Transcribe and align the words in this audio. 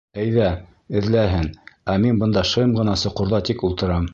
Әйҙә, 0.21 0.45
эҙләһен, 1.01 1.51
ә 1.95 1.99
мин 2.07 2.19
бында 2.25 2.45
шым 2.53 2.75
ғына 2.81 2.99
соҡорҙа 3.03 3.43
тик 3.51 3.67
ултырам. 3.71 4.09